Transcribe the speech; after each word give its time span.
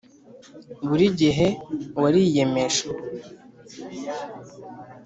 buri 0.87 1.05
gihe 1.19 1.47
wariyemeje 2.01 2.83